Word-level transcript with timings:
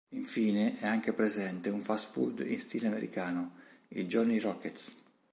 Infine, 0.15 0.79
è 0.79 0.87
anche 0.87 1.13
presente 1.13 1.69
un 1.69 1.79
fast 1.79 2.13
food 2.13 2.39
in 2.39 2.59
stile 2.59 2.87
americano, 2.87 3.51
il 3.89 4.07
Johnny 4.07 4.39
Rockets. 4.39 4.95